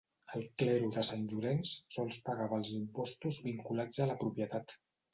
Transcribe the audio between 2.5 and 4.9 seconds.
els impostos vinculats a la propietat.